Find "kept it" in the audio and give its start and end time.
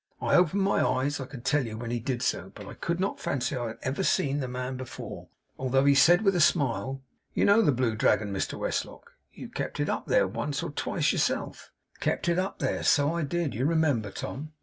9.47-9.89, 11.99-12.39